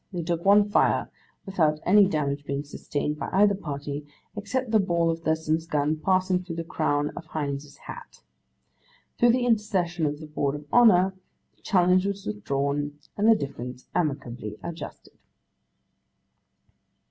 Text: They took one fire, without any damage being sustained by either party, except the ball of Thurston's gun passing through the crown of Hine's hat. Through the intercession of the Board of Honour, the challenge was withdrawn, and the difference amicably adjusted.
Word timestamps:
They 0.11 0.23
took 0.23 0.43
one 0.43 0.67
fire, 0.67 1.11
without 1.45 1.79
any 1.85 2.07
damage 2.07 2.43
being 2.43 2.63
sustained 2.63 3.19
by 3.19 3.29
either 3.31 3.53
party, 3.53 4.07
except 4.35 4.71
the 4.71 4.79
ball 4.79 5.11
of 5.11 5.19
Thurston's 5.19 5.67
gun 5.67 5.95
passing 5.95 6.41
through 6.43 6.55
the 6.55 6.63
crown 6.63 7.11
of 7.15 7.27
Hine's 7.27 7.77
hat. 7.77 8.23
Through 9.19 9.33
the 9.33 9.45
intercession 9.45 10.07
of 10.07 10.19
the 10.19 10.25
Board 10.25 10.55
of 10.55 10.65
Honour, 10.73 11.13
the 11.55 11.61
challenge 11.61 12.07
was 12.07 12.25
withdrawn, 12.25 12.97
and 13.15 13.27
the 13.27 13.35
difference 13.35 13.89
amicably 13.93 14.57
adjusted. 14.63 15.19